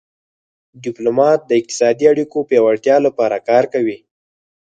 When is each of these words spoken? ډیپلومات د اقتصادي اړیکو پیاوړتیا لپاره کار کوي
ډیپلومات 0.83 1.39
د 1.45 1.51
اقتصادي 1.59 2.05
اړیکو 2.13 2.37
پیاوړتیا 2.49 2.95
لپاره 3.05 3.37
کار 3.49 3.63
کوي 3.73 3.97